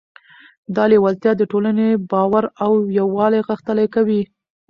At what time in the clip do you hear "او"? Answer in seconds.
2.63-2.71